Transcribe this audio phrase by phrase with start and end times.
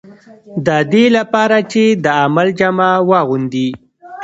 [0.65, 3.69] د دې لپاره چې د عمل جامه واغوندي.